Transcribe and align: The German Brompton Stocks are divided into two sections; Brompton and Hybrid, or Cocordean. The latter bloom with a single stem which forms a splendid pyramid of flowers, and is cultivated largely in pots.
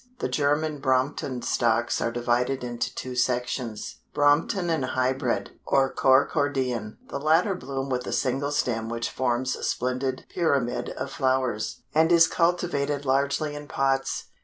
The 0.17 0.27
German 0.29 0.79
Brompton 0.79 1.43
Stocks 1.43 2.01
are 2.01 2.11
divided 2.11 2.63
into 2.63 2.91
two 2.95 3.15
sections; 3.15 3.97
Brompton 4.15 4.71
and 4.71 4.83
Hybrid, 4.83 5.59
or 5.67 5.93
Cocordean. 5.93 6.97
The 7.09 7.19
latter 7.19 7.53
bloom 7.53 7.87
with 7.87 8.07
a 8.07 8.11
single 8.11 8.49
stem 8.49 8.89
which 8.89 9.11
forms 9.11 9.55
a 9.55 9.61
splendid 9.63 10.25
pyramid 10.27 10.89
of 10.89 11.11
flowers, 11.11 11.83
and 11.93 12.11
is 12.11 12.27
cultivated 12.27 13.05
largely 13.05 13.53
in 13.53 13.67
pots. 13.67 14.29